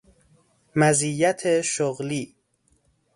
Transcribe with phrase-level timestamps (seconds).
[0.75, 2.35] مزیت شغلی